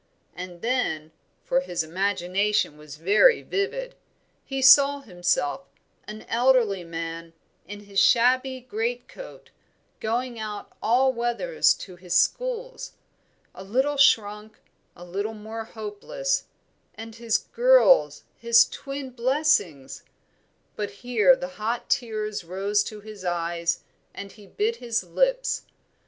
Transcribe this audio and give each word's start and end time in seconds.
And 0.35 0.63
then 0.63 1.11
for 1.43 1.59
his 1.59 1.83
imagination 1.83 2.75
was 2.75 2.95
very 2.95 3.43
vivid 3.43 3.93
he 4.43 4.59
saw 4.59 5.01
himself, 5.01 5.67
an 6.07 6.23
elderly 6.27 6.83
man, 6.83 7.33
in 7.67 7.81
his 7.81 7.99
shabby 7.99 8.61
great 8.61 9.07
coat, 9.07 9.51
going 9.99 10.39
out 10.39 10.75
all 10.81 11.13
weathers 11.13 11.75
to 11.75 11.97
his 11.97 12.15
schools 12.15 12.93
a 13.53 13.63
little 13.63 13.97
shrunk, 13.97 14.57
a 14.95 15.05
little 15.05 15.35
more 15.35 15.65
hopeless, 15.65 16.45
and 16.95 17.17
his 17.17 17.37
girls, 17.37 18.23
his 18.39 18.67
twin 18.67 19.11
blessings 19.11 20.01
but 20.75 20.89
here 21.05 21.35
the 21.35 21.47
hot 21.61 21.91
tears 21.91 22.43
rose 22.43 22.83
to 22.85 23.01
his 23.01 23.23
eyes, 23.23 23.83
and 24.15 24.31
he 24.31 24.47
bit 24.47 24.77
his 24.77 25.03
lips. 25.03 25.61